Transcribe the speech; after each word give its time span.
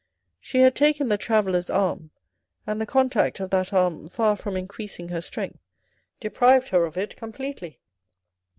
She 0.39 0.61
had 0.61 0.73
taken 0.73 1.09
the 1.09 1.17
traveller's 1.19 1.69
arm, 1.69 2.09
and 2.65 2.81
the 2.81 2.87
contact 2.87 3.39
of 3.39 3.51
that 3.51 3.71
arm, 3.71 4.07
far 4.07 4.35
from 4.35 4.57
increasing 4.57 5.09
her 5.09 5.21
strength, 5.21 5.59
deprived 6.19 6.69
her 6.69 6.85
of 6.85 6.97
it 6.97 7.15
completely. 7.15 7.79